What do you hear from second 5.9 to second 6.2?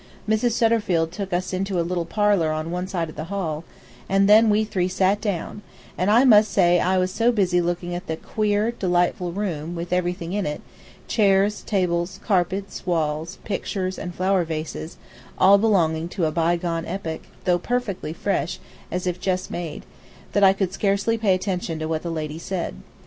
and